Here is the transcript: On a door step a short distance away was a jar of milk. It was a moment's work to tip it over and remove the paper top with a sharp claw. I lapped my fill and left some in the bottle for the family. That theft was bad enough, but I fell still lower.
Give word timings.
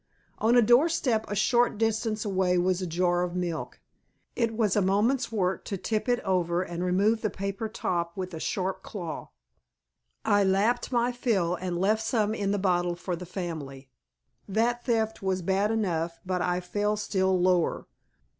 On 0.39 0.55
a 0.57 0.63
door 0.63 0.89
step 0.89 1.29
a 1.29 1.35
short 1.35 1.77
distance 1.77 2.25
away 2.25 2.57
was 2.57 2.81
a 2.81 2.87
jar 2.87 3.21
of 3.21 3.35
milk. 3.35 3.79
It 4.35 4.57
was 4.57 4.75
a 4.75 4.81
moment's 4.81 5.31
work 5.31 5.63
to 5.65 5.77
tip 5.77 6.09
it 6.09 6.19
over 6.21 6.63
and 6.63 6.83
remove 6.83 7.21
the 7.21 7.29
paper 7.29 7.69
top 7.69 8.17
with 8.17 8.33
a 8.33 8.39
sharp 8.39 8.81
claw. 8.81 9.29
I 10.25 10.43
lapped 10.43 10.91
my 10.91 11.11
fill 11.11 11.53
and 11.53 11.77
left 11.79 12.01
some 12.03 12.33
in 12.33 12.49
the 12.49 12.57
bottle 12.57 12.95
for 12.95 13.15
the 13.15 13.27
family. 13.27 13.89
That 14.49 14.83
theft 14.85 15.21
was 15.21 15.43
bad 15.43 15.69
enough, 15.69 16.19
but 16.25 16.41
I 16.41 16.61
fell 16.61 16.97
still 16.97 17.39
lower. 17.39 17.85